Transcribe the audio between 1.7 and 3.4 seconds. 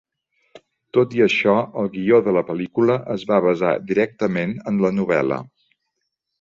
el guió de la pel·lícula es va